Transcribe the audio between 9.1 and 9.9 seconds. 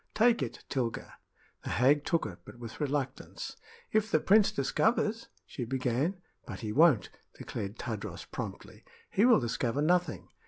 "He will discover